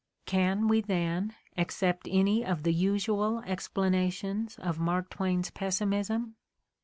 [0.25, 6.37] Can we, then, accept any of the usual explanations of Mark Twain 's pessimism